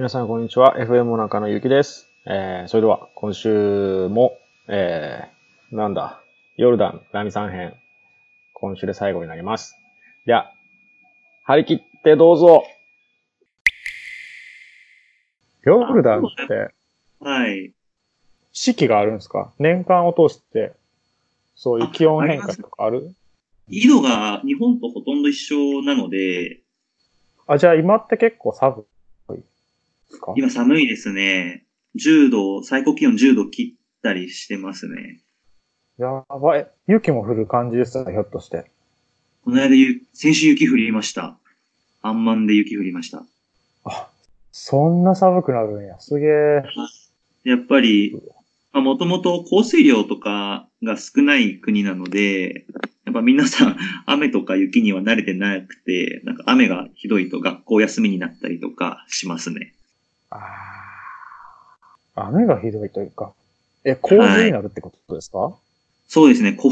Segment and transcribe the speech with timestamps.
[0.00, 0.78] 皆さん、こんにちは。
[0.78, 2.08] FM 中野ゆきです。
[2.24, 6.22] えー、それでは、今週も、えー、なんだ、
[6.56, 7.74] ヨルダン、ラミさん編、
[8.54, 9.76] 今週で最後になります。
[10.24, 10.54] では、
[11.44, 12.64] 張り切ってどうぞ
[15.64, 16.72] ヨルダンって、
[17.22, 17.74] はい。
[18.52, 19.52] 四季があるんですか？
[19.58, 20.72] 年間を通して、
[21.54, 23.14] そういう気温変化とかある？
[23.68, 26.60] 緯度が日本とほとんど一緒なので、
[27.46, 28.84] あ、じゃあ今って結構寒い？
[30.10, 30.34] ですか？
[30.36, 31.64] 今寒いですね。
[31.96, 35.20] 10度、最高気温10度切ったりしてますね。
[35.98, 36.68] やばい。
[36.86, 38.70] 雪も降る感じですかひょっとして。
[39.44, 41.38] この間ゆ、先週雪降りました。
[42.02, 43.24] アンマンで雪降りました。
[43.84, 44.08] あ、
[44.52, 45.98] そんな寒くなるんや。
[45.98, 46.62] すげえ。
[47.44, 48.14] やっぱり、
[48.72, 52.66] まあ、もともと降水量とかが少ない国なので、
[53.04, 59.74] やっぱ皆さん 雨とか雪には慣れてなくて、なんか雨がひどいと学校休みになったりとかしますね。
[60.30, 60.36] あ
[62.16, 62.26] あ。
[62.28, 63.32] 雨がひどいというか。
[63.84, 65.56] え、洪水になるってことですか、
[66.08, 66.70] そうですね、洪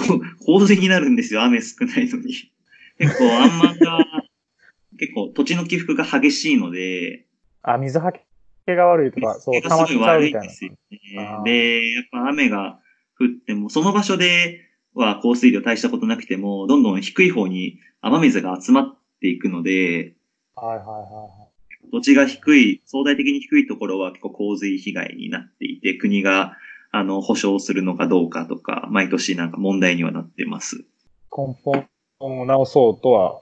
[0.61, 2.35] 水になるんですよ、雨少ないのに。
[2.99, 4.05] 結構、アンマンが、
[4.99, 7.25] 結構土地の起伏が激しいので、
[7.63, 11.01] あ、水はけが悪いとか、そう、水溜まっちうみたいですよね。
[11.45, 12.81] で、やっぱ雨が
[13.19, 14.61] 降っても、その場所で
[14.95, 20.15] は降水量大したことなくても、どんどん低い方に雨水が集まっていくので、
[20.57, 21.38] はいはいは
[21.91, 26.57] 土地が低い、相対的に低いところは結構洪水被害になっていて、国が、
[26.91, 30.77] あの、保証するのかどうかとか、毎年なんか問題にはなってます。
[30.77, 30.79] い。
[31.37, 31.89] 根本
[32.21, 33.41] を直そうとは、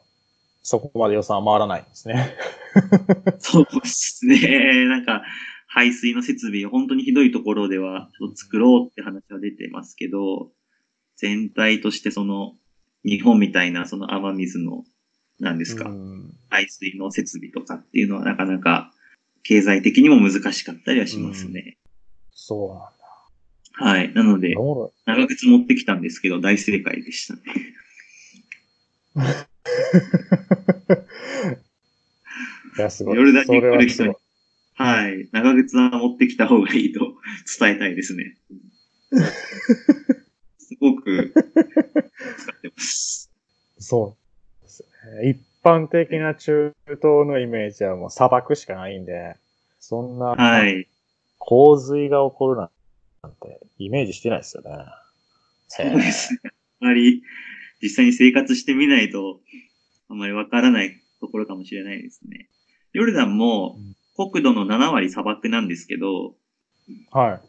[0.62, 2.34] そこまで予算は回らないんですね。
[3.38, 4.86] そうですね。
[4.86, 5.22] なんか、
[5.66, 10.50] 排水の設備、本当にひどいところでは、ちょっと作ろうって話は出てますけど、
[11.16, 12.54] 全体としてその、
[13.04, 14.84] 日本みたいなその雨水の、
[15.40, 18.92] 何ですか、うん排水の設備とかっていうのはなかなか、
[19.42, 21.76] 経済的にも難しかったりはしますね。
[22.32, 22.86] そうなんだ。
[23.92, 24.14] はい。
[24.14, 24.54] なので、
[25.04, 27.42] 長靴持ってきたんですけど、大正解でしたね。
[32.78, 33.16] いや、すごい。
[33.16, 34.14] ヨルダンに来る人に
[34.74, 35.16] はい。
[35.16, 35.28] はい。
[35.32, 37.14] 長靴は持ってきた方がいいと
[37.58, 38.36] 伝えたいですね。
[40.58, 43.30] すごく使ってます。
[43.78, 44.16] そ。
[45.24, 49.36] 一般的な中東のイメージはもう砂漠しかないんで、
[49.80, 50.88] そんなはい。
[51.38, 52.64] 洪水が起こるな
[53.28, 54.70] んてイメージしてないですよね。
[55.68, 56.40] そうですね。
[56.44, 56.50] あ
[56.86, 57.22] まり
[57.82, 59.40] 実際に生活してみないと、
[60.08, 62.48] あまりわからないところかもしれないですね。
[62.92, 63.78] ヨルダンも
[64.16, 66.34] 国土の7割砂漠なんですけど、
[67.10, 67.40] はい。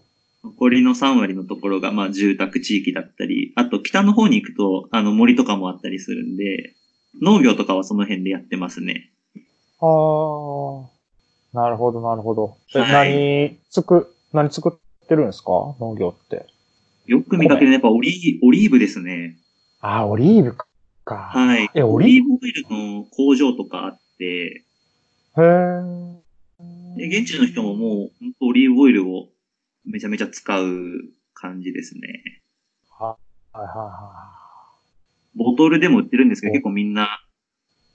[0.43, 6.75] 残りの3割のところが、まあ、住宅地域だったり、あと北の方に行くと、あの、森とかもあったりするんで、
[7.21, 9.11] 農業とかはその辺でやってますね。
[9.79, 10.97] ああ。
[11.53, 12.57] なるほど、なるほど。
[12.75, 15.75] えはい何作、何作ってるんですか？
[15.79, 16.45] 農業って。
[17.05, 19.37] よく見かけるのはやっぱオリーオリーブですね。
[19.79, 21.15] ああ、オリーブか。
[21.15, 21.69] はい。
[21.73, 24.65] え、オオリーブオイルの工場とかあって、
[25.35, 27.07] ブへえ。
[27.07, 29.29] で現地の人ももう、本当オリーブオイルを
[29.85, 30.65] めちゃめちゃ使う
[31.33, 32.41] 感じですね。
[32.99, 33.15] は
[33.55, 34.36] いはいは
[35.37, 37.21] ボトルでも売ってるんですけど、お結構みんな、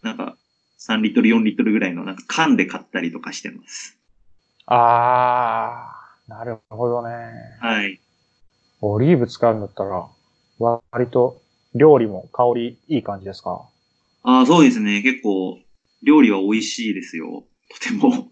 [0.02, 0.36] なんか、
[0.78, 3.94] 3リットル、4リットルぐらいの、なんか缶で買ったりとかしてます。
[3.94, 3.98] い。
[4.66, 7.12] ああ、なるほどね。
[7.60, 8.00] はい。
[8.80, 10.06] オリーブ使うんだったら、
[10.58, 11.40] 割と
[11.74, 13.62] 料理も香りいい感じですか？
[14.24, 15.02] ああ、そうですね。
[15.02, 15.58] 結構、
[16.04, 17.44] 料理は美味しいですよ。
[17.70, 18.28] とても。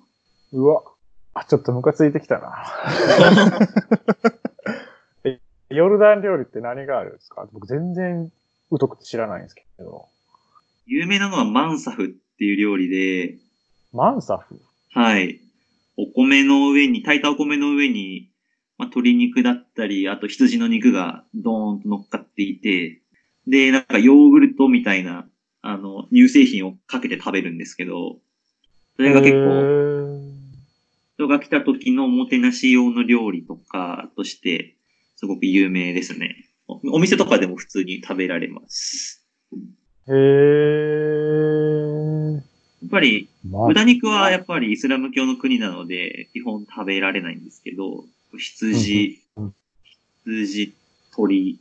[0.53, 0.83] うわ。
[1.35, 2.65] あ、ちょっとムカついてきたな。
[5.25, 5.39] え
[5.71, 7.47] ヨルダン料理って何があるんですか？
[7.53, 8.31] 僕全然
[8.71, 10.07] 疎くて知らないんですけど。
[10.87, 13.37] 有名なのはマンサフっていう料理で、
[13.93, 14.61] マンサフ？
[14.93, 15.41] はい。
[15.97, 18.29] お米の上に、炊いたお米の上に、
[18.79, 23.01] まあ、鶏肉だったり、あと羊の肉がドーンと乗っかっていて、
[23.47, 25.27] で、なんかヨーグルトみたいな、
[25.63, 28.19] あの、乳製品をかけて食べるんですけど、
[28.97, 30.21] それが結構、構。
[31.17, 34.77] 人が来た時のおもてなし用の料理とかとして、
[35.17, 36.47] すごく有名ですね。
[36.71, 39.25] おお店とかでも普通に食べられます。
[40.09, 41.21] へー。
[42.37, 42.41] や
[42.87, 48.05] っぱり、ま豚肉はやっぱりイスラム教の国なので、基本食べられないんですけど、
[48.37, 49.21] 羊
[50.25, 50.75] 羊、
[51.15, 51.61] 鳥、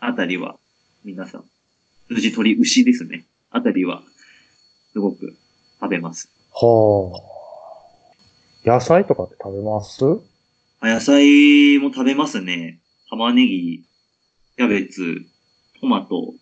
[0.00, 0.56] あたりは、
[1.04, 1.44] 皆さん、
[2.08, 3.24] 羊、鳥、牛ですね。
[3.50, 4.02] あたりは、
[4.92, 5.36] すごく
[5.80, 6.30] 食べます。
[6.52, 7.20] は
[8.64, 8.70] あ。
[8.70, 10.04] 野菜とかって食べます？
[10.80, 12.78] あ野菜も食べますね。
[13.10, 13.84] 玉ねぎ、
[14.56, 15.22] キャベツ、
[15.80, 16.34] トマト。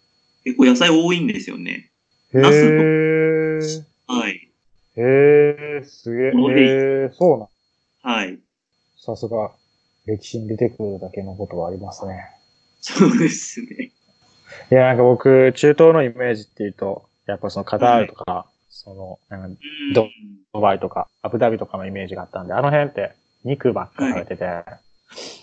[0.45, 1.91] 結構野菜多いんですよね。
[2.35, 3.85] へー。
[4.07, 4.51] はい。
[4.97, 6.27] へへえ、すげえ。
[6.29, 6.33] へ
[7.07, 8.15] え、そうなん。
[8.17, 8.39] はい。
[8.97, 9.53] さすが、
[10.07, 12.31] 歴史に出てくるだけのことはありますね。
[12.81, 13.93] そうですね。
[14.73, 20.09] いや、なんか僕、中東のイメージっていうと、やっぱそのカタールとか、その、なんかうんど
[20.53, 23.13] ドバイとか、アブダビとかのイメージがあったんで、あの辺って
[23.45, 24.65] 肉ばっか食べてて、なん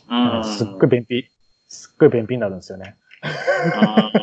[0.10, 0.44] ああ。
[0.44, 1.30] かすっごい便秘、
[1.68, 2.96] すっごい便秘になるんですよね。
[3.22, 4.12] あ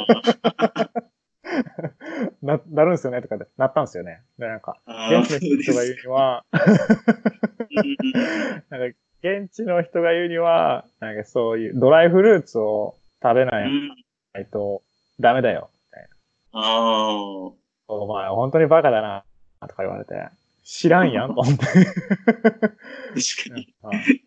[2.42, 4.22] な、なるんですよねとかで、なったんですよね。
[4.38, 6.44] で、なんか、あ現地の人が言うには、
[8.70, 13.70] なんか、現地の人が言うには、なんかそういうドライフルーツを食べない
[14.50, 14.82] と
[15.20, 15.70] ダメだよ。
[16.52, 16.62] ああ。
[17.88, 19.24] お前、本当にバカだな、
[19.68, 20.28] とか言われて、
[20.62, 21.66] 知らんやん、と思って。
[21.66, 21.84] 確
[23.50, 23.74] かに。
[23.82, 24.24] はい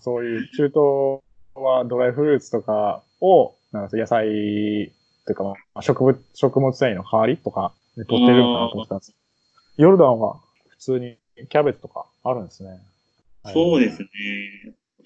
[0.00, 1.22] そういう中東
[1.62, 4.92] はドライフルーツとかを、なんか野菜
[5.26, 9.14] というか、まあ、植物、食物繊維の代わりとかで取ってるのかなと思ってたんです。
[9.76, 10.38] ヨルダンは
[10.70, 11.18] 普通に
[11.48, 12.80] キャベツとかあるんですね。
[13.52, 14.08] そうですね。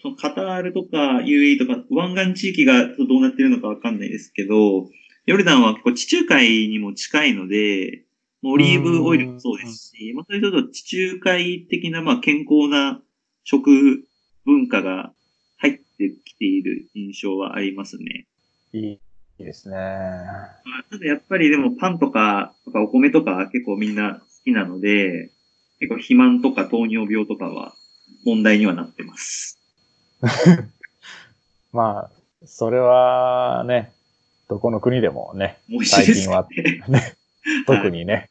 [0.00, 4.88] そのカタールとか UAE とか湾岸地域がどうなってるのかわかんないですけど、
[5.26, 8.04] ヨルダンは結構地中海にも近いので、
[8.44, 13.00] オリーブオイルもそうですし、まあ、それと地中海的なまあ健康な
[13.44, 14.04] 食
[14.44, 15.21] 文化が入
[16.08, 18.26] ってきている印象はありますね。
[18.72, 18.98] いいい
[19.40, 19.76] いですね。
[19.76, 25.30] まあただやっぱりでもパンとか、とかお米とかは結構みんな好きなので、
[25.80, 27.74] 結構肥満とか糖尿病とかは
[28.24, 29.58] 問題にはなってます。
[31.72, 32.10] まあ、
[32.44, 33.92] それはね、
[34.48, 36.84] どこの国でもね、美味しいです最ね。
[36.88, 37.16] ね、
[37.66, 38.30] 特にね、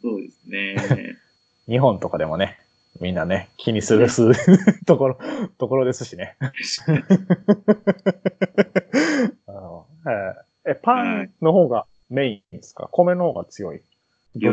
[0.00, 1.16] そうですね。
[1.68, 2.58] 日本とかでもね、
[3.00, 4.30] みんなね、気にするす
[4.84, 5.18] ところ、
[5.58, 6.36] ところですしね。
[9.46, 12.88] あのえーえ、パンの方がメインですか？
[12.92, 13.78] 米の方が強い？
[13.78, 13.82] ど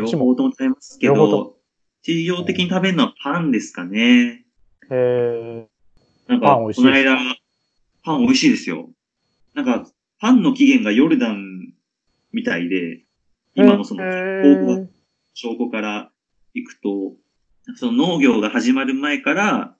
[0.00, 0.24] っちも？
[0.24, 1.56] 方とも食べますけど、
[2.02, 4.44] 日常的に食べるのはパンですかね。
[4.90, 5.66] へー
[6.26, 7.18] なんか、この間、
[8.02, 8.90] パン美味しいですよ。
[9.54, 9.86] なんか、
[10.20, 11.72] パンの起源がヨルダン
[12.32, 13.02] みたいで、
[13.54, 14.02] 今のその、
[15.34, 16.10] 証拠から
[16.54, 17.14] 行くと、
[17.76, 19.74] その農業が始まる前から、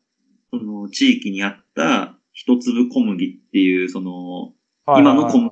[0.50, 4.52] その地域にあった一粒小麦っていう、その、
[4.86, 5.50] 今の小麦の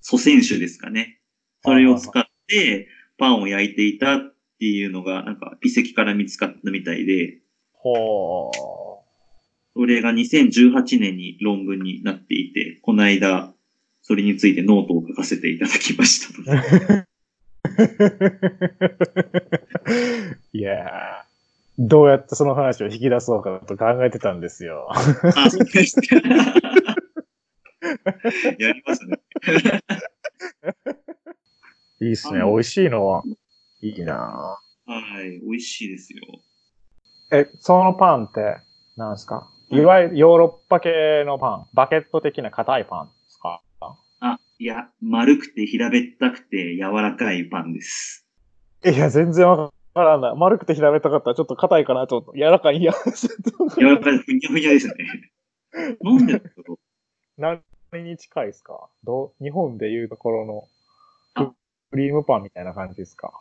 [0.00, 1.20] 祖先種ですかね。
[1.64, 2.88] それを使って
[3.18, 4.20] パンを焼いていたっ
[4.58, 7.38] ていうのが、なんか遺跡から見つかったみたいで、
[7.72, 8.50] ほ
[9.74, 13.52] それが2018年に論文になっていて、この間、
[14.02, 16.42] それについてノートを書かせていただきました。
[16.42, 17.04] ー。
[20.52, 21.26] いやー
[21.78, 24.88] どうやってその話を引き出そうかと考えてたんですよ。
[24.90, 24.98] あ、
[25.50, 25.80] そうで。
[28.58, 29.20] やりますね。
[32.00, 32.40] いいっすね。
[32.40, 33.22] 美味しいのは、
[33.82, 36.22] いいなはい、美味しいですよ。
[37.32, 38.58] え、そのパンって、
[38.96, 39.50] なんですか？
[39.70, 41.66] いわゆるヨーロッパ系のパン。
[41.74, 43.60] バケット的な硬いパンですか？
[44.20, 48.26] あ、いや、丸くて平べったくて柔らかいパンです。
[48.84, 50.36] いや、全然わからない。
[50.36, 52.76] 丸くて平べったかったらちょっと硬いかな、ちょっと柔らかい。
[52.76, 52.92] いや、
[53.78, 54.94] 柔らかい、ふにゃふにゃですね。
[57.36, 58.88] なんで何に近いですか？
[59.04, 60.68] どう日本でいうところの
[61.34, 61.52] あク
[61.92, 63.32] クリームパンみたいな感じですか？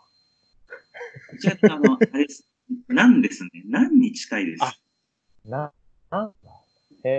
[1.40, 2.48] じゃあ、あの、あれです。
[2.88, 3.50] なんですね。
[3.68, 4.64] なんに近いです？
[4.64, 4.74] あ
[5.46, 5.74] な、
[6.10, 6.52] なんだ
[7.04, 7.10] へ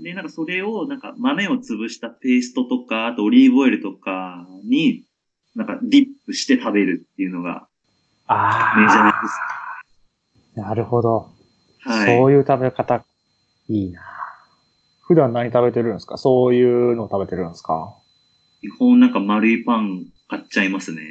[0.00, 0.02] ー。
[0.02, 5.04] で、なんかそれを、なんか豆を潰したペーストとか、あとオリーブオイルとかに、
[5.54, 7.66] なんかディップして食べるっていうのが
[8.26, 10.68] あメジャーでー。
[10.68, 11.30] なるほど。
[11.82, 11.88] す。
[11.88, 12.16] はい。
[12.16, 13.04] そういう食べ方、
[13.68, 14.00] いいな
[15.02, 16.16] 普段何食べてるんですか？
[16.16, 17.94] そういうの食べてるんですか？
[18.62, 21.02] 基本なんか丸いパン買っちゃいますね。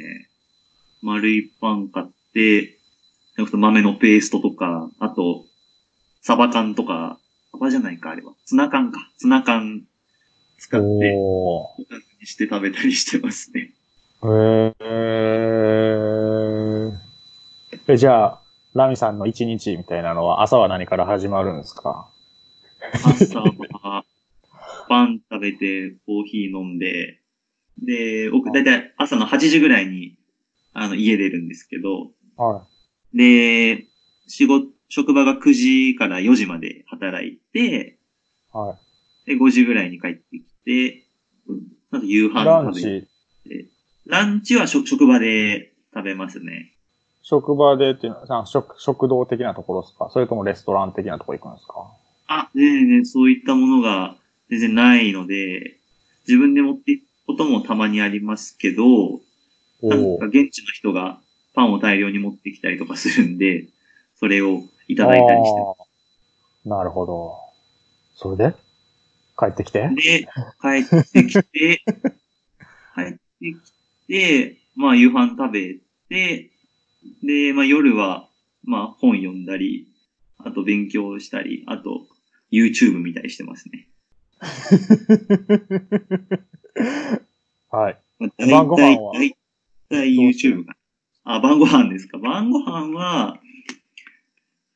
[1.02, 2.78] 丸いパン買って、
[3.36, 5.44] 豆のペーストとか、あと、
[6.22, 7.18] サバ缶とか、
[7.52, 8.32] サバじゃないか、あれは。
[8.46, 9.10] ツナ缶か。
[9.18, 9.82] ツナ缶
[10.58, 11.76] 使って、お
[12.20, 13.70] にして食べたりしてますね。
[14.28, 14.74] ー。
[14.80, 16.92] へー。
[17.88, 18.40] え、じゃあ、
[18.74, 22.08] ラミさんの一日みたいなのは朝は何から始まるんですか？
[22.92, 24.04] 朝は、
[24.88, 27.20] パン食べて、コーヒー飲んで、
[27.78, 30.16] で、僕だいたい朝の8時ぐらいに、
[30.72, 32.66] あの、家出るんですけど、は
[33.14, 33.86] で、
[34.26, 37.98] 仕事、職場が9時から4時まで働いて、
[38.54, 38.56] い。
[38.56, 38.76] は
[39.26, 39.30] い。
[39.30, 41.06] で、5時ぐらいに帰ってきて、
[41.46, 43.08] うんあと夕飯食べて。
[44.04, 46.72] チ、ランチは職職場で食べますね。
[47.22, 50.10] 職場でっていうのは、食、食堂的なところですか？
[50.10, 51.90] それともレストラン的なところ行くんですか？
[52.26, 54.16] あ、全然そういったものが
[54.50, 55.78] 全然ないので、
[56.28, 59.20] 自分で持っていくこともたまにありますけど、
[59.82, 61.20] なんおか現地の人が
[61.54, 63.66] パンを大量に持ってきたりとかするんで、
[64.16, 66.68] それをいただいたりして。
[66.68, 67.36] なるほど。
[68.14, 68.54] それで？
[69.38, 69.88] 帰ってきて？
[69.94, 70.28] で、
[70.60, 71.82] 帰ってきて、
[72.94, 73.54] 帰ってき
[74.08, 76.50] て、まあ夕飯食べて、
[77.22, 78.28] で、まあ夜は、
[78.64, 79.88] まあ本読んだり、
[80.38, 82.06] あと勉強したり、あと
[82.52, 83.88] YouTube 見たりしてますね。
[87.70, 87.98] はい。
[88.18, 89.14] まあ晩ご飯は？
[89.14, 89.36] だい
[89.88, 90.74] たい YouTube が。
[91.24, 92.18] あ、晩ご飯ですか。
[92.18, 93.40] 晩ご飯は、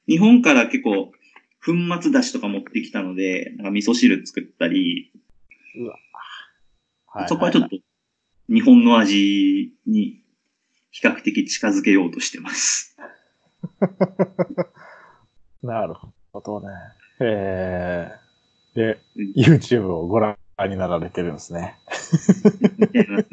[0.06, 1.12] 日本から結構、
[1.64, 5.12] 粉末だしとか持ってきたので、なんか味噌汁作ったり、
[7.06, 7.76] はいそこはちょっと
[8.48, 10.22] 日本の味に
[10.90, 12.96] 比較的近づけようとしてます。
[15.62, 15.94] なる
[16.32, 16.68] ほどね。
[17.20, 18.98] えー、で、
[19.36, 20.36] YouTube をご覧
[20.68, 21.74] になられてるんですね。
[22.78, 23.28] みたいます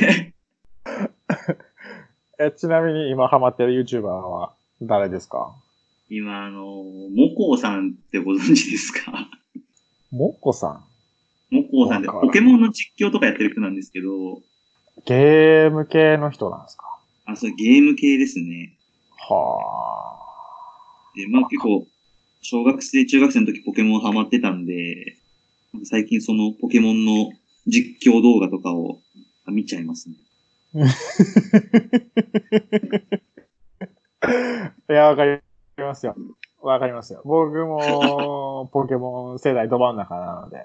[0.00, 0.34] ね。
[2.40, 5.54] えちなみに今ハマってる YouTuber は誰ですか？
[6.10, 9.28] 今、あの、モコーさんってご存知ですか？
[10.10, 10.84] もっこさん？
[11.54, 14.40] モコーさんってポケモンの実況とかやってる人なんですけど、
[15.06, 16.84] ゲーム系の人なんですか？
[17.26, 18.76] あ、それゲーム系ですね。
[19.18, 20.18] は
[21.16, 21.86] で、まあ結構、
[22.42, 25.16] 小学生、中学生の時ポケモンハマってたんで、
[25.84, 27.32] 最近そのポケモンの
[27.66, 29.00] 実況動画とかを
[29.46, 30.14] 見ちゃいますね。
[34.20, 34.38] あ。
[34.92, 35.40] いや、わかり
[35.78, 36.14] ますよ。
[36.62, 37.20] わかりますよ。
[37.24, 40.62] 僕も ポケモン世代ど真ん中なので。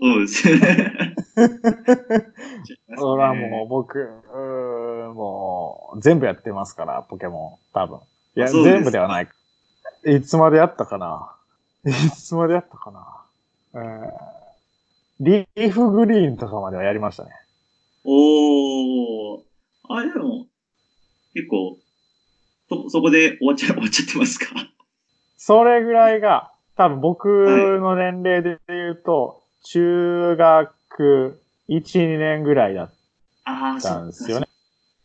[0.00, 1.13] そうですよね。
[2.96, 7.72] それはもう僕、うもう全部やってますから、ポケモン。
[7.74, 7.98] 多分。
[8.36, 9.28] いや、全部ではない。
[10.06, 11.34] いつまでやったかな？
[11.86, 13.24] いつまでやったかな？
[13.74, 14.10] えー
[15.20, 17.30] リーフグリーンとかまではやりましたね。
[18.02, 19.40] おー。
[19.88, 20.46] あ、でも、
[21.34, 21.78] 結構、
[22.68, 24.46] そ、そこで終わっちゃ、 終わっちゃってますか？
[25.38, 30.74] それぐらいが、多分僕の年齢で言うと、中学
[31.68, 32.90] 1、2年ぐらいだっ
[33.44, 34.48] ああ、たんですよね。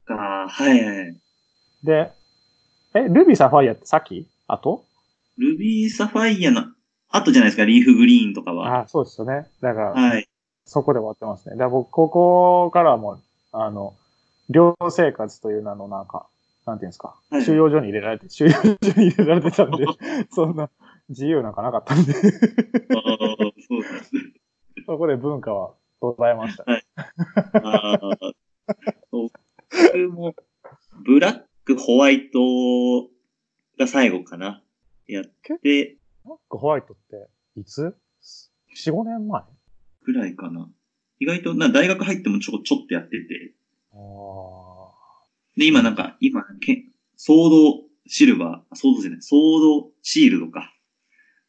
[0.07, 0.47] そっか。
[0.49, 1.17] はいはい。
[1.83, 2.11] で、
[2.93, 4.27] え、ルビーサファイアってさっき？
[4.47, 4.85] あと？
[5.37, 6.65] ルビーサファイアの
[7.09, 8.81] 後じゃないですか、リーフグリーンとかは。
[8.81, 9.47] あ、そうですよね。
[9.61, 10.27] だから、はい。
[10.65, 11.55] そこで終わってますね。
[11.55, 13.19] だから僕、ここからはもう、
[13.51, 13.95] あの、
[14.49, 16.27] 寮生活という名のなんか、
[16.65, 18.69] なんていうんですか、はい収容所に入れられて、 収容所
[19.01, 19.85] に入れられてたんで、
[20.31, 20.69] そんな
[21.09, 22.21] 自由なんかなかったんで、ああ、
[23.67, 24.11] そうです。
[24.85, 26.65] そこで文化は途絶えました。
[27.63, 27.99] ああ、
[29.11, 29.29] そう
[29.71, 30.35] 僕も、
[31.05, 33.09] ブラック、ホワイト
[33.77, 34.63] が最後かな。
[35.07, 35.25] やっ
[35.61, 37.27] て、マックホワイトって、
[37.59, 37.95] いつ
[38.75, 39.43] ?4、5年前？
[40.03, 40.69] ぐらいかな。
[41.19, 43.53] 意外と、な大学入ってもちょこちょっとやってて。
[43.93, 43.99] ああ。
[45.57, 49.39] で、今なんか、今、けソードシルバー、ソードじゃない、ソー
[49.83, 50.73] ドシールドか。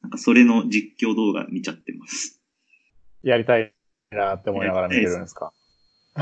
[0.02, 2.40] なんかそれの実況動画見ちゃってます。
[3.23, 3.73] やりたい
[4.17, 5.52] なって思いながら見てるんですか？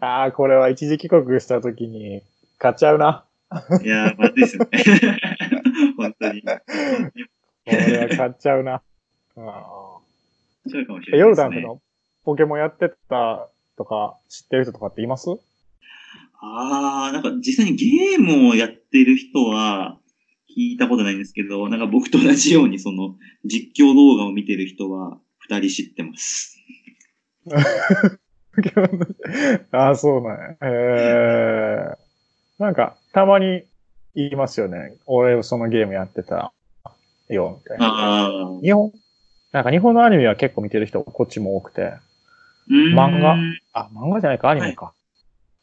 [0.00, 2.22] ああ、これは一時帰国した時に
[2.58, 3.24] 買っちゃうな。
[3.82, 5.20] いやー、まずいですよね。
[5.96, 6.42] 本当に。
[6.42, 6.48] こ
[7.66, 8.80] れは買っちゃうな。
[9.36, 9.44] うん
[10.70, 11.20] そうかもしれない。
[11.20, 11.80] ヨルダンの
[12.24, 15.28] ポケモンやってたとか知ってる人とかっています？
[16.40, 19.98] ああ、なんか実際にゲームをやってる人は
[20.50, 26.58] 聞いたことないんですけど、なんか僕と同じようにその実況動画を見てる人は二人知ってます。
[29.72, 30.56] あ あ、そうなんや。
[30.62, 33.62] えー、なんか、たまに
[34.14, 34.94] 言いますよね。
[35.06, 36.52] 俺、そのゲームやってた
[37.28, 38.30] よ、みたいな。
[38.62, 38.92] 日本、
[39.52, 41.92] なんか日本のアニメは結構見てる人、こっちも多くて。
[42.68, 43.36] 漫画？
[43.72, 44.92] あ、漫画じゃないか、アニメか。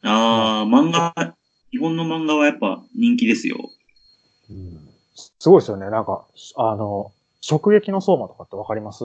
[0.02, 1.36] ああ、漫画、
[1.70, 3.70] 日本の漫画はやっぱ人気ですよ。
[4.50, 4.78] うん
[5.14, 5.88] すごいですよね。
[5.88, 6.26] なんか、
[6.56, 7.10] あの、
[7.48, 9.04] 直撃の相馬とかってわかります？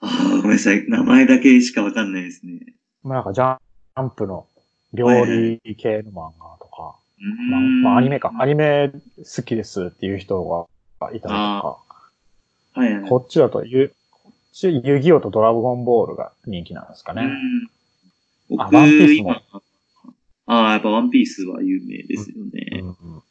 [0.00, 0.88] ああ、ごめんなさい。
[0.88, 2.60] 名前だけしかわかんないですね。
[3.02, 3.58] まあなんかジャ
[4.00, 4.46] ンプの
[4.92, 6.96] 料理系の漫画とか、
[7.50, 8.32] まあ、まあアニメか。
[8.38, 10.68] アニメ好きですっていう人
[11.00, 11.78] がいたりとか、
[12.74, 13.08] はいはい。
[13.08, 17.22] こっちだとゆ、こっち遊戯王とドラゴンボールが人気なんですかね。
[17.22, 17.70] うん
[18.50, 19.42] 僕、あワンピースも今、
[20.46, 22.80] ああ、やっぱワンピースは有名ですようね。
[22.82, 23.22] んうん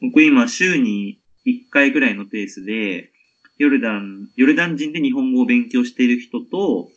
[0.00, 3.12] 僕今週に1回ぐらいのペースで、
[3.58, 6.88] ヨルダン、ヨルダン人で日本語を勉強している人と、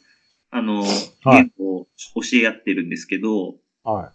[0.49, 0.91] あの、はい
[1.25, 4.11] 言語を教え合ってるんですけど、はい。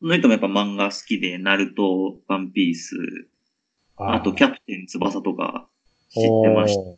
[0.00, 2.96] その人もやっぱ漫画好きで、ナルト、ワンピース、
[3.96, 5.68] あとキャプテン翼とか
[6.10, 6.80] 知ってました。
[6.80, 6.96] おー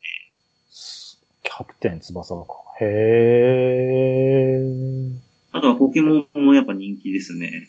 [1.42, 2.54] キャプテン翼とか。
[2.80, 5.12] へー。
[5.52, 7.68] あとはポケモンもやっぱ人気ですね。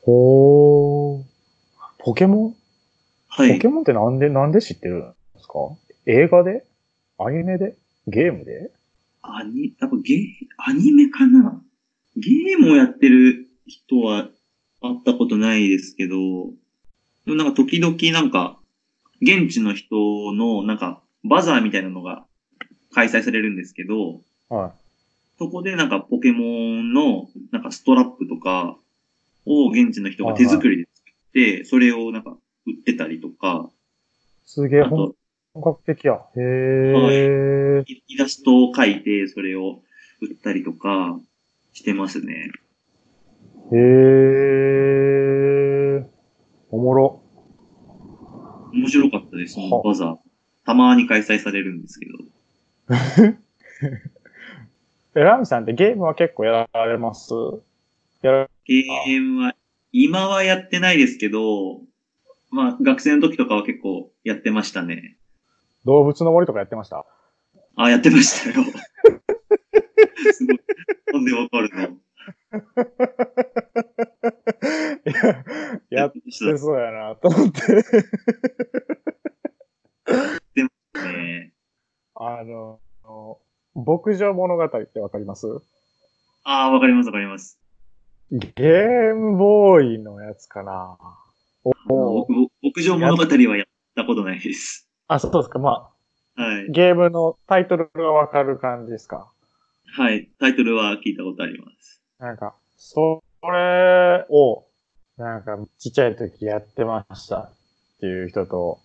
[0.00, 1.24] ほー。
[1.98, 2.61] ポケモン？
[3.34, 3.54] はい。
[3.54, 5.00] ポケモンってなんで、なんで知ってるん
[5.34, 5.54] ですか？
[6.04, 6.66] 映画で？
[7.18, 7.76] アニメで？
[8.06, 8.70] ゲームで？
[9.22, 10.20] アニ、やっぱゲー、
[10.58, 11.62] アニメかな？
[12.14, 14.28] ゲームをやってる人は
[14.82, 16.16] 会ったことないですけど、
[17.24, 18.58] でもなんか時々なんか、
[19.22, 19.94] 現地の人
[20.34, 22.26] のなんか、バザーみたいなのが
[22.92, 24.20] 開催されるんですけど、
[24.50, 24.74] は
[25.38, 28.76] そこでなんかポケモンのなんかストラップとか
[29.46, 33.72] を現地の人が手作りで作って、それをなんか売ってたりとか、い。
[34.44, 35.14] すげえ本
[35.62, 36.20] 格的や。
[36.36, 37.82] へー。
[37.86, 39.82] イイラストを描いてそれを
[40.20, 41.18] 売ったりとか
[41.72, 42.50] してますね。
[43.72, 46.06] へー。
[46.70, 47.22] おもろ。
[48.72, 50.16] 面白かったです、そのはバザー。
[50.64, 52.12] たまに開催されるんですけど。
[55.14, 57.34] え、ラミさんってゲームは結構やられます？
[58.22, 59.54] やら、ゲームは、
[59.92, 61.82] 今はやってないですけど、
[62.52, 65.16] まあ学生の時とかは結構やってましたね。
[65.86, 67.04] 動物の森とかやってました？
[67.76, 68.64] あ、やってましたよ。
[70.32, 70.60] すごい。
[71.14, 71.80] なんでわかるの
[75.90, 77.60] や、やっってそうやなと思って。
[80.92, 81.52] たね。
[82.14, 82.78] あの、
[83.74, 85.46] 牧場物語ってわかります？
[86.44, 87.58] ああ、わかりますわかります。
[88.30, 90.98] ゲームボーイのやつかな
[91.64, 94.88] 牧場物語はやったことないです。
[95.08, 95.58] あ、そうですか。
[95.58, 95.90] ま
[96.36, 96.70] あ、はい。
[96.70, 99.30] ゲームのタイトルがわかる感じですか？
[99.94, 100.30] はい。
[100.40, 102.02] タイトルは聞いたことあります。
[102.18, 104.64] なんか、それを、
[105.18, 107.50] なんか、ちっちゃい時やってましたっ
[108.00, 108.80] ていう人と、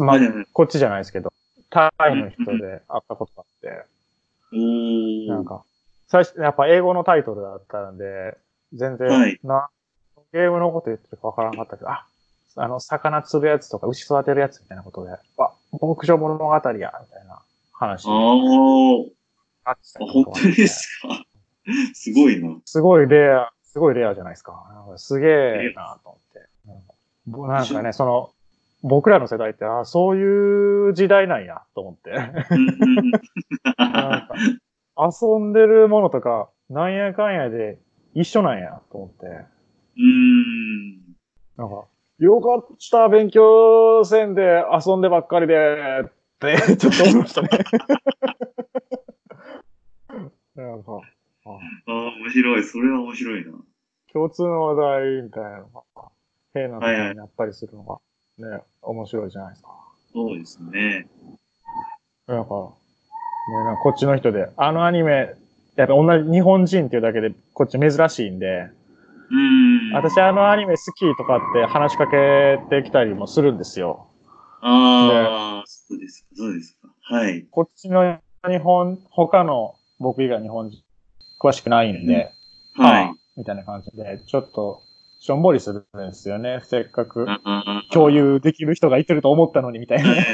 [0.00, 0.18] まあ
[0.52, 1.32] こっちじゃないですけど、
[1.70, 3.84] タイの人で会ったことがあって。
[5.28, 5.62] なんか、
[6.06, 8.38] 最初、やっぱ英語のタイトルだったんで、
[8.72, 9.68] 全然、はいな、
[10.32, 12.06] ゲームのこと言ってるかわからなかったけど、あ、
[12.56, 15.18] あの、魚釣るやつとか牛育てるやつみたいなことで、あ、
[15.72, 16.82] 牧場物語や、みたい
[17.26, 17.40] な
[17.72, 19.10] 話にあー。
[19.64, 21.24] なってたあ、本当ですか？
[21.94, 22.56] すごいな。
[22.64, 24.52] すごいレア、すごいレアじゃないですか。
[24.72, 26.40] なんかすげえなと思って。
[26.66, 26.94] なんか
[27.26, 28.30] ぼなんかね、その、
[28.82, 32.10] 僕らの世代って、あそういう時代なんや、と思って。
[32.12, 32.32] なん
[34.26, 34.28] か
[34.96, 37.78] 遊んでるものとか、なんやかんやで
[38.14, 39.26] 一緒なんや、と思って。
[39.98, 40.98] うん。
[41.56, 41.84] なんか、
[42.18, 47.48] よかった、勉強せんで遊んでばっかりで、って、 ちょっと思いましたね。
[50.56, 51.00] なんか、
[51.44, 52.64] あああ、面白い。
[52.64, 53.52] それは面白いな。
[54.12, 55.82] 共通の話題みたいなのが、
[56.54, 57.98] 変なところになったりするのが、
[58.38, 59.70] ね、面白いじゃないですか。
[60.12, 61.08] そうですね。
[62.26, 62.72] なんか、
[63.48, 65.34] ね、なんかこっちの人で、あのアニメ、
[65.76, 68.77] やっぱ同じ日本人っていうだけで、こっち珍しいんで、うん。
[69.92, 74.08] 私あのアニメ好きとかって話しかけてきたりもするんですよ。
[74.60, 76.88] ああ、そうですか、そうですか。
[77.14, 77.46] はい。
[77.50, 80.82] こっちの日本、他の僕以外日本人、
[81.40, 82.32] 詳しくないんで、
[82.74, 83.14] はいあ。
[83.36, 84.82] みたいな感じで、ちょっと、
[85.20, 86.60] しょんぼりするんですよね。
[86.64, 87.26] せっかく
[87.92, 90.10] 共有できる人がいてると思ったのにみたいな。
[90.10, 90.24] はい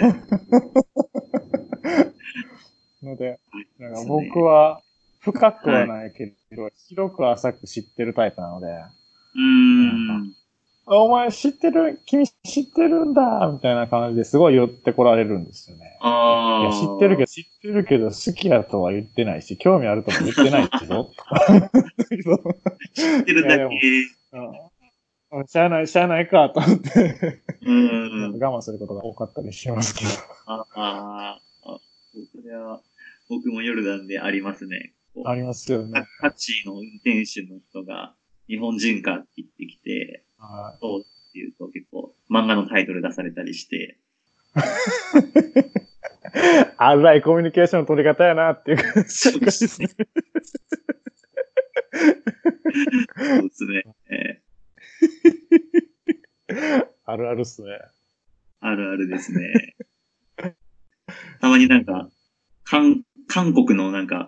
[3.05, 3.39] ので、
[3.79, 4.81] なんか僕は
[5.25, 10.35] 深くはないけど、広く浅く知ってるタイプなので、うーん。
[10.87, 15.87] あお前知ってる君知ってるんだみたいな感じですごい寄ってこられるんですよね。
[15.87, 16.65] いああ。
[16.67, 21.11] や知ってるけど、知ってるけど好きやとは言ってないし、興味あるとも言ってないけど。
[22.95, 23.65] 知ってるだけ。
[25.33, 25.47] うん。
[25.47, 28.39] しゃあない、しゃあないかと思って、うん。
[28.39, 30.11] 我慢することが多かったりしますけど。
[30.47, 31.41] ああ。
[31.65, 31.81] あ
[32.13, 32.83] それは、
[33.31, 34.93] 僕もヨルダンでありますね。
[35.25, 36.05] ありますよね。
[36.21, 38.15] タクシーの運転手の人が、
[38.49, 43.99] 日本人かって言ってきて、はそうって言うと結構漫画のタイトル出されたりして、
[44.57, 44.59] い。
[46.77, 49.89] 荒いコミュニケーションの取り方やなっていう感じですね。
[53.17, 53.85] そうですね。
[54.11, 54.43] え
[57.07, 57.69] あるあるっすね。
[57.71, 59.75] ーあるあるですね。
[61.41, 62.09] たまになんか、
[62.65, 64.24] 韓、韓国のなんか、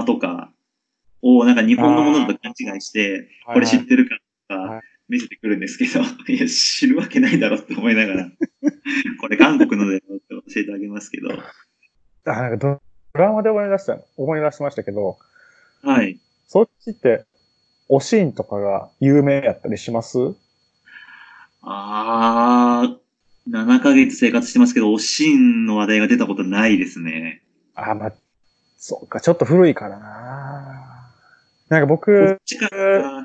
[0.00, 0.52] マとか
[1.22, 4.16] をなんか日本のものだと勘違いして、これ知ってるか
[4.48, 6.00] とかはい見せてくるんですけど、
[6.32, 8.30] いや、知るわけないだろって思いながら、
[9.20, 11.36] これ韓国のだよって教えてあげますけど、あ、
[12.26, 12.80] なんかド
[13.12, 15.18] ドラマで思い出した、思い出しましたけど、
[15.82, 16.16] はい。
[16.46, 17.24] そっちって、
[17.88, 20.16] おシーンとかが有名やったりします？
[21.62, 27.42] あー、7ヶ月生活してますけど、おしんの話題が出たことないですね。
[27.74, 28.12] あ、まあ、
[28.82, 31.12] そうか、ちょっと古いからな
[31.68, 33.24] なんかこ僕っ、ちから、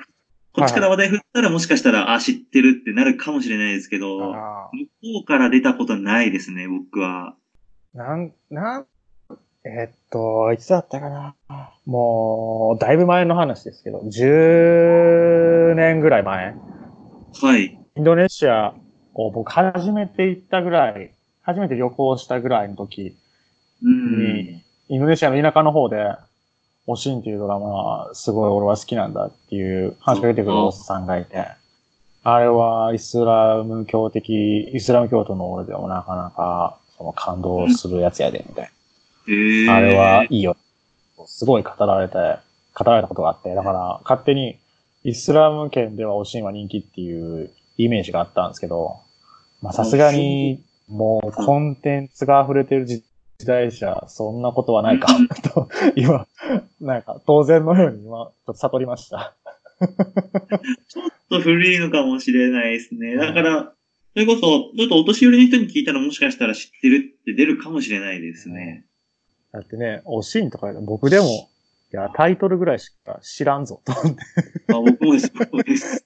[0.51, 7.35] こっちから話題振ったらもしかしたら、あ、知ってるってなるかもしれないですけど、向あこうから出たことないですね、僕は。
[7.95, 8.85] ーなん、なん、
[9.63, 11.35] えっと、いつだったかな。
[11.85, 16.53] もう、だいぶ前の話ですけど、10年ぐらい前。
[17.41, 17.79] はい。
[17.95, 18.73] インドネシア
[19.13, 21.11] を僕初めて行ったぐらい、
[21.43, 23.15] 初めて旅行したぐらいの時
[23.81, 24.54] うん。
[24.89, 26.15] に、インドネシアの田舎の方で、
[26.87, 31.47] おしんっていうドラマ、すごい俺は好きなんだっていう話しかけてくるおっさんがいて、
[32.23, 38.71] あれはイスラム教的、イスラム教徒の俺でもなかなか、その感動するやつやで、みたい
[39.67, 39.73] な。
[39.73, 40.55] あれはいいよ。
[41.25, 42.13] すごい語られて、
[42.73, 44.59] 語られたことがあって、だから勝手に
[45.03, 48.97] イスラム圏ではおしんは人気っていうイメージがあったんですけど、
[49.61, 53.03] まあさすがにもうコンテンツが溢れてる時
[53.37, 55.07] 時代じゃそんなことはないか
[55.53, 56.27] と、今、
[56.79, 59.35] なんか当然のように今、ちょっと悟りました。
[60.87, 63.15] ちょっと古いのかもしれないですね。
[63.15, 63.73] だから、
[64.13, 68.85] それこそ、ちょっとお年寄りの人に聞いたらもしかしたら知ってるって出るかもしれないですね。
[69.51, 71.49] だってね、おしんとか僕でも、
[71.93, 74.19] いや、タイトルぐらいしか知らんぞ、と思って。
[74.69, 76.05] あ僕もです、僕もです。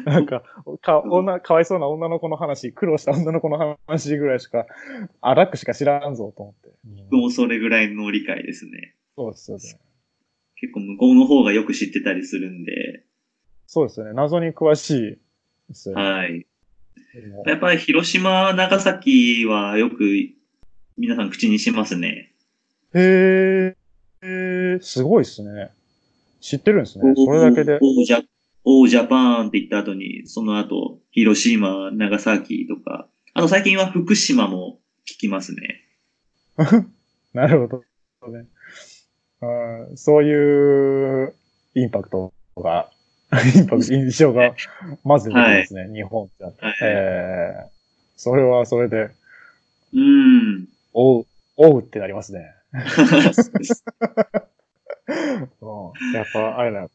[0.04, 0.42] なんか、
[0.82, 4.66] か、女、かわいそうな女の子の話、苦労した女の子の話ぐらいしか、
[5.20, 6.70] 荒くしか知らんぞ、と思って。
[7.10, 8.94] 僕もそれぐらいの理解ですね。
[9.16, 9.62] そうですよね。
[10.56, 13.04] 結構向こうの方がよく知ってたりするんで、
[13.66, 14.12] そうですよね。
[14.12, 15.18] 謎に詳しい
[15.68, 16.02] ですよね。
[16.02, 16.46] はい。
[17.46, 19.96] やっぱり広島、長崎はよく
[20.96, 22.32] 皆さん口にしますね。
[22.94, 23.76] へ
[24.22, 25.70] え、すごいですね。
[26.40, 27.14] 知ってるんですね。
[27.16, 27.78] それだけで。
[28.68, 35.84] オージャパンって言った後に、その後、広島、長崎とか、あと最近は福島も聞きますね。
[37.32, 37.84] なるほ
[38.26, 38.46] ど、ね
[39.40, 39.96] うん。
[39.96, 41.34] そういう
[41.76, 42.90] インパクトが、
[43.54, 44.52] インパクト、印象が
[45.04, 46.42] まず出てきますね、日本って。
[46.42, 47.68] はいえー、
[48.16, 49.10] それはそれで、
[49.94, 50.66] うん。
[50.92, 51.26] おう、
[51.56, 52.52] おうってなりますね。
[55.06, 56.88] うん、やっぱ、あれだ、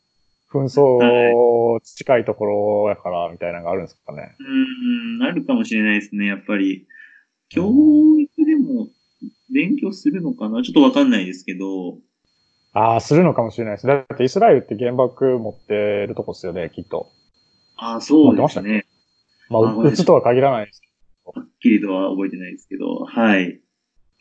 [0.51, 4.35] 紛争近いところやから、みたいなのがあるんですかね。
[4.39, 6.87] うん、あるかもしれないですね、やっぱり。
[7.49, 7.69] 教
[8.19, 8.87] 育でも
[9.53, 10.63] 勉強するのかな？
[10.63, 11.97] ちょっとわかんないですけど、
[12.73, 13.87] ああ、するのかもしれないです。
[13.87, 17.09] だってイスラエルって原爆持ってるとこっすよね、きっと。
[17.75, 18.85] ああ、そうですね。
[19.49, 20.81] まあ、あうつとは限らないです。
[21.25, 23.59] はっきりとは覚えてないですけど、はい。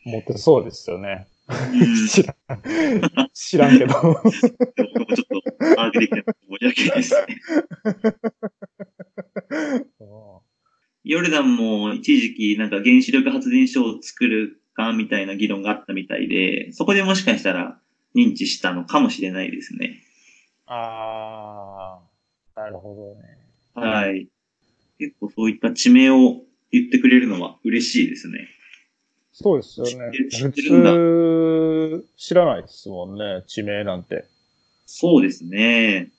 [0.03, 1.27] 持ってそうですよね。
[1.49, 2.35] うん知らん。
[3.33, 3.93] 知らんけど。
[3.93, 7.27] 僕もちょっと把握できなくて申し訳ないですね。
[11.03, 17.79] ヨルダンも一時期なんか原子力発電所を作るかみたいな議論があったみたいで、そこでもしかしたら
[18.15, 20.03] 認知したのかもしれないですね。
[20.67, 21.99] あ
[22.55, 23.37] あ、なるほどね。
[23.73, 24.29] はい。
[24.99, 28.47] 結構そういった地名を言ってくれるのは嬉しいですね。
[29.41, 30.11] そうですよね。
[30.29, 34.25] 普通、知らないですもんね、地名なんて。
[34.85, 36.09] そうですね。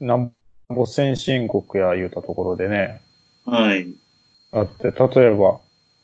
[0.00, 0.32] なん
[0.68, 3.00] ぼ先進国や言うたところでね。
[3.44, 3.86] はい。
[4.52, 5.60] だって、例えば、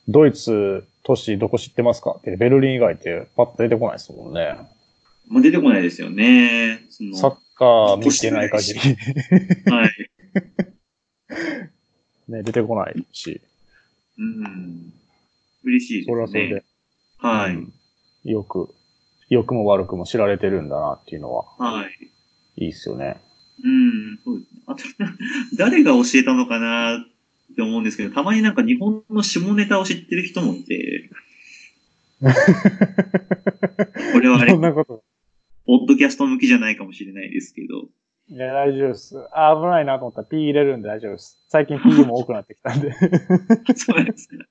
[0.09, 2.17] ドイツ都市どこ知ってますか？
[2.19, 4.57] って、ベルリン以外ってパッと出てこないですもんね。
[5.29, 6.85] まあ、出てこないですよね。
[6.91, 8.81] そのサッカー見てない限り。
[9.71, 9.91] はい。
[12.29, 13.41] ね、出てこないし。
[14.19, 14.93] うん。
[15.65, 16.13] 嬉しいですね。
[16.13, 16.65] それはそれで。
[17.19, 17.55] はい。
[17.55, 17.73] うん
[18.25, 18.73] よく、
[19.29, 22.65] 良くも悪くも知られてるんだなっていうのは、はい。
[22.65, 23.21] いいっすよね。
[23.65, 24.61] うん、そうですね。
[24.67, 24.85] あと、
[25.59, 31.11] 誰が教えたのかなって思うんですけど、たまになんか日本の下ネタを知ってる人もいて、
[34.13, 35.03] これはあれそん、なこと。
[35.67, 37.89] ポッドキャスト向きじゃないかもしれないですけど、
[38.29, 39.19] いや、大丈夫です。
[39.33, 41.45] あ危ないなと思ったら P 入れるんで大丈夫です。
[41.49, 42.93] 最近 P も多くなってきたんで。
[43.75, 44.47] そうですね。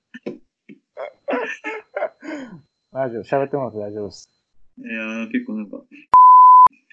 [2.91, 3.23] 大丈夫。
[3.23, 4.29] 喋ってもらって大丈夫です。
[4.77, 5.81] いやー結構なんか、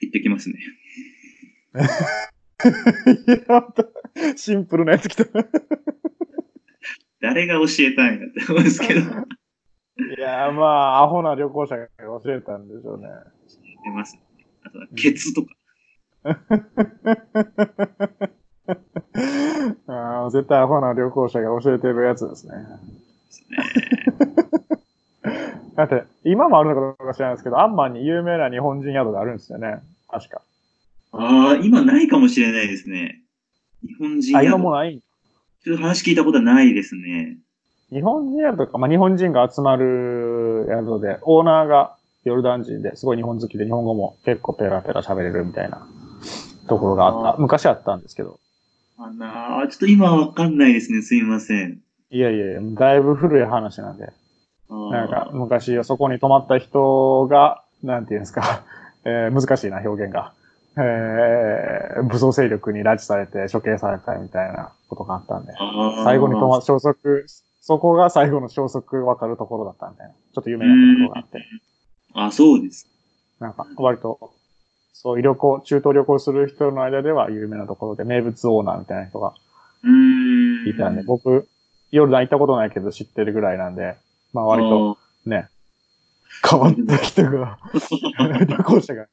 [0.00, 0.58] 言ってきますね。
[1.76, 1.80] い
[3.30, 3.92] や、ほんと
[4.36, 5.24] シンプルなやつ来た。
[5.24, 5.26] い
[7.20, 9.00] 誰が教えたんやって思うんですけど、
[10.18, 13.08] や、まあ、アホな旅行者が教えたんでしょうね。
[13.84, 14.22] 出ます、ね。
[14.64, 15.48] あとは、ケツとか。
[19.86, 22.52] あー絶対アホな旅行者が教えてるやつですね。
[22.52, 22.60] で
[23.30, 23.56] すね。
[25.76, 29.78] だって、今もあるのかどうか知らないですけど、アンマンに有名な日本人宿があるんですよね。
[30.08, 30.42] 確か。
[31.12, 33.20] ああ、今ないかもしれないですね。
[33.86, 35.00] 日本人あ、宿今もない？
[35.64, 37.38] ちょっと話聞いたことはないですね。
[37.90, 45.86] 日本人宿とか、まあ、日本人が集まる宿で、オーナーがヨルダン人ですごい日本好きで日本語も結構ペラペラ喋れるみたいな
[46.68, 47.40] ところがあった。
[47.40, 48.38] 昔あったんですけど。
[48.98, 51.02] あなあちょっと今わかんないですね。
[51.02, 51.80] すいません。
[52.10, 54.12] いやいやいや、だいぶ古い話なんで。
[54.70, 58.64] なんか、昔そこに泊まった人が、なんていうんですか、
[59.04, 60.32] えー難しいな、表現が。
[60.76, 65.52] えー武装勢力に拉致されて処刑されたみたいなことがあったんで。
[66.04, 67.24] 最後に泊ま、消息、
[67.60, 70.12] そこが最後の消息わかるところだったみたいな。
[70.12, 71.44] ちょっと有名なところがあって。
[72.14, 72.86] あ、そうです。
[73.40, 74.30] なんか、割と、
[74.92, 79.34] そう旅行、中東旅行する人の間では有名なところで、名物オーナーみたいな人が。
[80.66, 81.48] いたんで、僕、
[81.90, 83.96] ヨルダン行ったことないけど知ってるぐらいなんで、
[84.32, 85.48] まあ割とね、
[86.48, 87.58] 変わった人が、
[88.46, 89.06] 旅行者が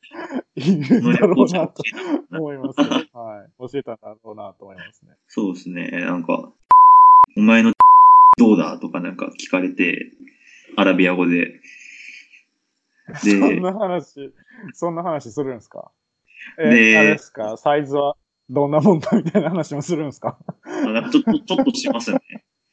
[0.56, 1.84] いるんだろうなと
[2.32, 2.88] 思いますよ。
[3.14, 3.50] はい。
[3.72, 5.16] 教えたんだろうなと思いますね。
[5.28, 5.90] そうですね。
[5.90, 6.52] なんか、
[7.38, 7.72] お前の
[8.38, 10.12] どうだとかなんか聞かれて、
[10.78, 11.60] アラビア語で。
[13.16, 14.34] そんで、な話、
[14.74, 15.92] そんな話するんですか？
[16.60, 17.56] え、であれですか？
[17.58, 18.16] サイズは
[18.50, 20.38] どんなもんだみたいな話もするんですか？
[21.12, 22.20] ちょっと、ちょっとしますね。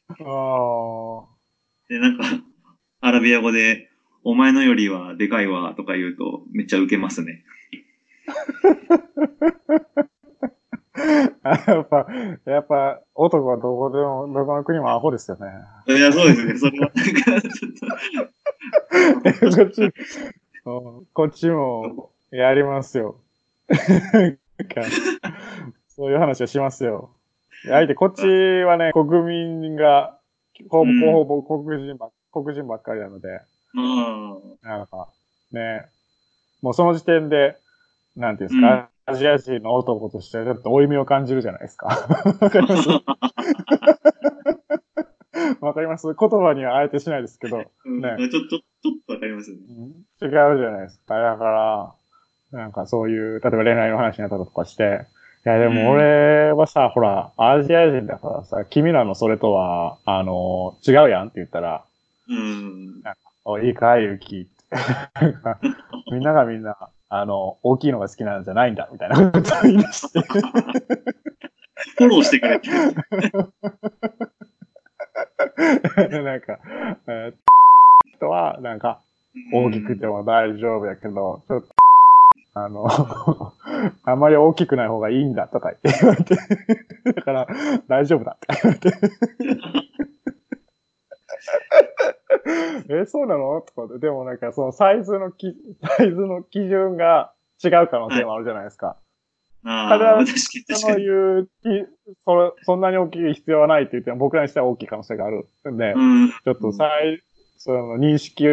[0.19, 1.32] ああ。
[1.89, 2.23] で、なんか、
[3.01, 3.89] アラビア語で、
[4.23, 7.43] お前のよりはでかいわとか言うと、めっちゃウケますね。
[11.43, 12.07] やっぱ、
[12.45, 15.47] やっぱ、男はどこでも、どこの国もアホですよね。
[15.87, 16.57] いや、そうですね。
[16.57, 17.05] それは、なん
[17.41, 17.87] か、ちょっと、
[19.57, 19.87] こっち、う
[21.01, 23.19] んこっちもやりますよ。
[25.89, 27.11] そういう話をしますよ。
[27.65, 30.17] 相手、こっちはね、国民が、
[30.69, 30.99] ほぼうん。
[30.99, 33.41] ほぼ黒人ばっ黒人ばっかりなので、
[33.75, 35.07] あなんか、
[35.51, 35.85] ね、
[36.61, 37.57] もうその時点で、
[38.15, 41.87] なんていうんですか、アジア人の男としてちょっと負い目を感じるじゃないですか。
[42.39, 42.89] わかります？
[45.61, 46.07] わかります？
[46.07, 48.01] 言葉にはあえてしないですけど、あ、うん。
[48.01, 48.15] ね。
[48.17, 48.61] ちょ、ちょ、ちょっ
[49.07, 49.57] とわかりますね。
[50.21, 51.19] 違うじゃないですか。
[51.19, 51.93] だから、
[52.51, 55.05] なんかそういう、例えば恋愛の話になったりとかして、
[55.45, 61.83] いやでも俺はさ、ほら、アジア人だからさ、君らのそれとは、あの、違うやんって言ったら、
[62.29, 63.03] うん。
[63.43, 64.47] おいいかい、ゆき。
[66.11, 66.77] みんながみんな、
[67.09, 70.21] あの、大きいのが好きなんじゃないんだ、みたいなことを言い出して。
[70.21, 72.73] フォローしてくれてる。
[76.23, 76.57] なんか、
[77.07, 77.35] えー
[78.15, 79.01] 人は、なんか、
[79.51, 81.67] 大きくても大丈夫やけど、ちょっと、
[82.55, 82.87] あの、
[84.03, 86.35] あんまり大きくない方がいいんだとか言って言われて、
[87.13, 87.47] だから
[87.87, 88.97] 大丈夫だって言われて。
[93.01, 93.61] え、そうなの？
[93.61, 95.55] とかで、でもなんかそのサイズのき、
[95.97, 98.97] サイズの基準が違う可能性もあるじゃないですか。
[99.65, 100.99] ああ、ただ確かに確そう。
[100.99, 101.51] いうき
[102.25, 106.29] それ、そんなに大きい必要はないって言っても僕らにしては大きい可能性があるんで、うん。
[106.29, 107.21] ちょっとさい、
[107.57, 108.45] その認識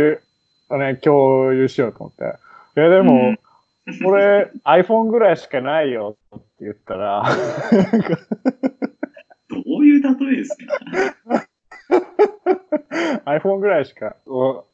[0.68, 2.24] をね、共有しようと思って。
[2.80, 3.34] いや、でも、
[4.04, 7.24] これ iPhone ぐらいしかないよって言ったら、
[9.48, 10.56] どういう例えです
[11.26, 11.46] か？
[13.32, 14.64] iPhone ぐらいしかお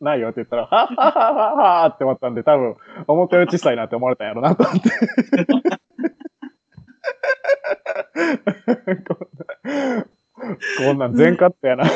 [0.00, 2.76] ないよって言ったら、はっはっはっはっはって思ったんで、多分、
[3.06, 4.90] 思ったより小さいなって思われたんやろなと思って。
[5.46, 5.78] こんな
[10.78, 11.86] こんなん全カットやな。
[11.86, 11.88] い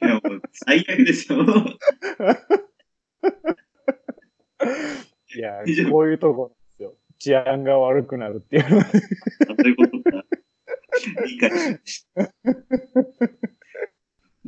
[0.00, 1.44] や、もう最悪ですよ。
[5.36, 6.94] いや、 こういうとこなんですよ。
[7.18, 8.84] 治安が悪くなるっていうのは。
[8.84, 10.24] そういうことか。
[11.26, 12.22] 理解しました。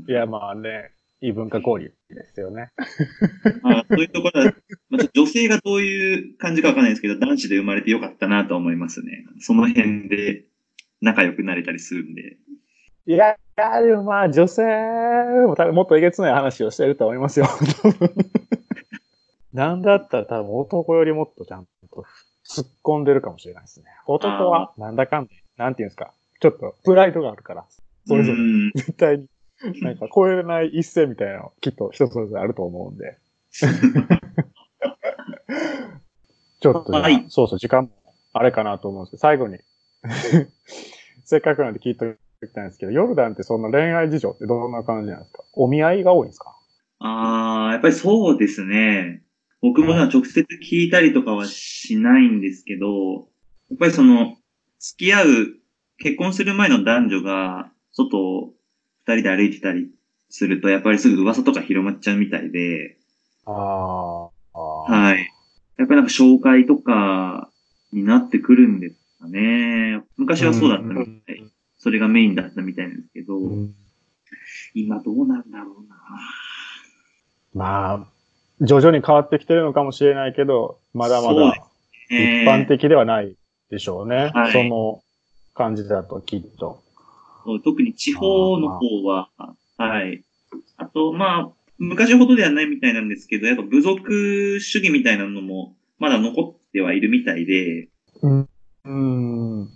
[0.09, 2.71] いや、まあね、異文化交流ですよね。
[3.63, 4.55] まあ、そういうところは、
[4.91, 9.25] まあ、女性がどういう感じかわかんないですけど、男子で生まれてよかったなと思いますね。
[9.41, 10.45] その辺で
[11.01, 12.37] 仲良くなれたりするんで。
[13.07, 14.63] いや、いやでもまあ女性
[15.47, 17.47] も多分もっとえげつない話をしてると思いますよ。
[19.57, 22.05] なんだったら多分男よりもっとちゃんと
[22.47, 23.87] 突っ込んでるかもしれないですね。
[24.07, 27.65] 男はなんだかんだ、なんていうんですか、ちょっとプライドがあるから、
[28.07, 28.39] それぞれ。
[28.39, 28.73] うん。
[28.75, 29.27] 絶対に、
[29.81, 33.17] なんか超えれない一線みたいなのきっと人それぞれあると思うんで。
[36.61, 37.25] ちょっとはい。
[37.31, 37.91] そうそう、時間も
[38.35, 39.59] あれかなと思うんですけど、最後に、
[41.25, 45.43] せっかくなんで聞いておきたいんですけど、ヨルダンってそんな恋愛事情ってどんな感じなんですか？
[45.55, 46.55] お見合いが多いんですか？
[46.99, 49.23] ああ、やっぱりそうですね。
[49.63, 53.29] 僕も直接聞いたりとかはしないんですけど、
[53.71, 54.37] やっぱりその、
[54.79, 55.27] 付き合う、
[55.99, 58.55] 結婚する前の男女が、外を
[59.07, 59.91] 二人で歩いてたり
[60.29, 62.99] すると、やっぱりすぐ噂とか広まっちゃうみたいで、
[63.47, 64.29] ああ。
[64.59, 65.31] はい。
[65.79, 67.51] やっぱりなんか紹介とか
[67.93, 70.03] になってくるんですかね。
[70.17, 71.45] 昔はそうだったみたい。
[71.79, 73.75] それがメインだったみたいなんですけど、うん
[74.75, 75.97] 今どうなんだろうな。
[77.55, 78.07] まあ、
[78.61, 81.55] 徐々に変わってきてるのかもしれないけど、まだまそうだ
[82.09, 83.37] 一般的ではない
[83.71, 84.31] でしょうね。
[84.35, 85.03] はいその
[85.55, 86.83] 感じだときっと。
[87.45, 89.31] そう特に地方の方は、
[89.79, 90.23] はい。
[90.77, 97.89] あと、まあ、昔ほどではないみたいなんですけど、やっぱ部族主義みたいなのも、まだ残ってはいるみたいで、
[98.23, 98.49] うん。
[98.85, 98.91] う
[99.65, 99.69] ん。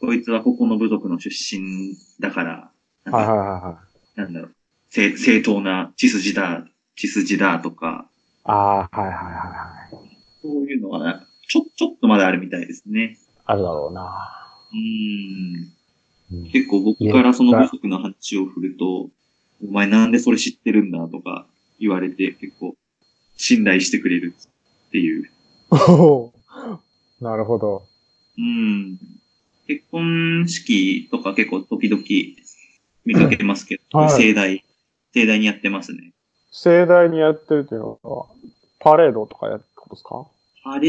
[0.00, 2.70] こいつはここの部族の出身だから、
[3.04, 3.80] なんかはいはいはいは
[4.16, 4.20] い。
[4.20, 4.54] なんだろう、
[4.90, 8.08] 正正当な血筋だ、血筋だとか、
[8.46, 9.32] ああ、はいはいはい
[9.94, 10.08] はい。
[10.42, 13.18] そういうのは、ちょ、ちょっとまだあるみたいですね。
[13.44, 14.02] あるだろうな。
[14.72, 15.72] うーん。
[16.32, 19.10] うん結構僕からその部族の話を振ると、
[19.62, 21.46] お前なんでそれ知ってるんだとか
[21.78, 22.74] 言われて結構
[23.36, 24.34] 信頼してくれる
[24.88, 25.30] っていう。
[25.70, 26.32] おー
[27.20, 27.84] なるほど。
[28.38, 28.98] うん。
[29.66, 32.02] 結婚式とか結構時々
[33.04, 34.64] 見かけますけど、はい盛大、
[35.14, 36.12] 盛大にやってますね。
[36.50, 38.26] 盛大にやってるっていうのは、
[38.80, 40.26] パレードとかやることですか？
[40.64, 40.88] パレ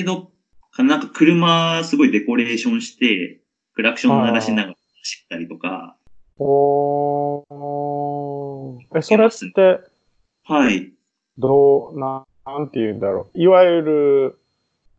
[0.00, 0.30] ード
[0.70, 3.40] かなんか車すごいデコレーションして、
[3.74, 5.96] クラクション鳴らしながら走ったりとか、
[6.38, 9.80] おーえ、それって、
[10.44, 10.92] はい。
[11.38, 13.38] どう、ななんて言うんだろう。
[13.40, 14.38] いわゆる、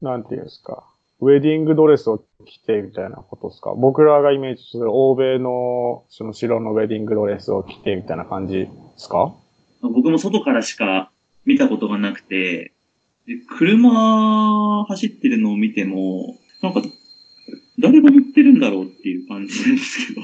[0.02, 0.84] なんて言うんですか？
[1.20, 3.74] ウェディングドレスを着てみたいなことですか？
[3.76, 9.36] 僕らがイメージする欧米の、その白のウェディングドレスを着てみたいな感じですか？
[9.82, 11.12] 僕も外からしか
[11.46, 12.74] 見たことがなくて、
[13.58, 16.82] 車走ってるのを見ても、なんか、
[17.80, 20.22] 誰が乗ってるんだろうっていう感じなんですけど、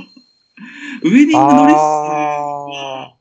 [1.03, 3.15] ウェディングドレスは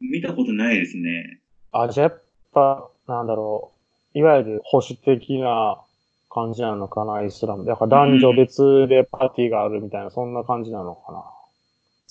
[0.00, 1.40] 見たことないですね。
[1.72, 3.72] あ、じゃあやっぱ、なんだろ
[4.14, 4.18] う。
[4.18, 5.80] いわゆる保守的な
[6.28, 7.64] 感じなのかな、イスラム。
[7.64, 11.24] だから男女別でパーティーがあるみたいな、そんな感じなのかな。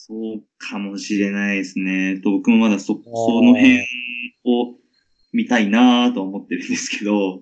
[0.10, 2.20] そうかもしれないですね。
[2.20, 3.00] と僕もまだそ、そ
[3.44, 3.82] の辺
[4.44, 4.76] を
[5.32, 7.42] 見たいなと思ってるんですけど、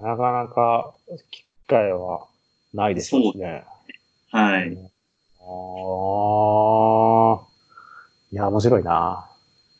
[0.00, 0.94] なかなか
[1.30, 2.26] 機会は
[2.74, 3.62] ないでしょうしね。
[4.32, 4.68] はい。
[4.70, 4.92] うん
[5.44, 5.44] あ
[7.42, 7.46] あ。
[8.30, 9.28] いや、面白いな。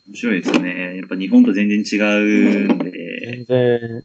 [0.08, 0.96] 面白いですね。
[0.96, 1.96] やっぱ日本と全然違
[2.66, 4.04] うんで、全然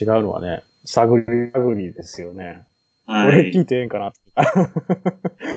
[0.00, 2.66] 違うのはね、探り探りですよね。
[3.06, 3.62] はいこれ聞。
[3.62, 4.12] いてええんかな。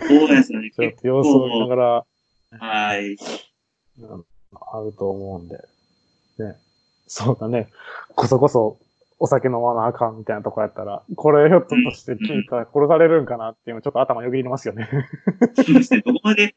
[0.08, 0.72] そうですよね。
[0.76, 2.06] ちょっ結と様子を見ながら、
[2.60, 3.14] はい。
[3.14, 5.58] うんあると思うんで。
[6.40, 6.56] ね。
[7.08, 7.70] そうだね。
[8.16, 8.80] こそこそ
[9.20, 14.90] お酒飲まなあかんみたいなとこやったら、これひょっとして聞いたら殺されるんかなっていうのちょっと頭よぎりますよね。
[15.56, 16.02] そうですね。
[16.06, 16.56] どこまで、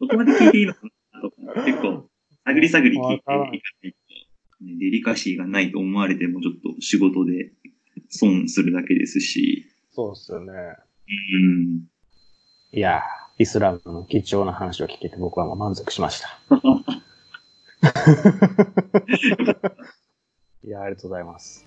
[0.00, 0.80] どこまで聞いていいのか
[1.12, 2.08] なとか、結構、
[2.44, 7.52] 探り探り聞いていかないと、ね、デリカシーがないと思われてもちょっと仕事で
[8.08, 9.66] 損するだけですし、
[9.98, 10.52] そうっすよね。
[10.52, 11.82] うん。
[12.70, 13.02] いや
[13.36, 16.38] イスラムの貴重な話を聞けて僕はもう満足しました。
[20.64, 21.66] いやありがとうございます。